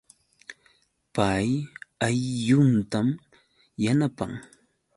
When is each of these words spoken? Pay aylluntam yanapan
Pay 1.15 1.47
aylluntam 2.05 3.07
yanapan 3.83 4.31